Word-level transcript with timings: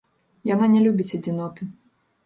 Яна 0.53 0.71
не 0.73 0.79
любіць 0.87 1.11
адзіноты. 1.21 1.73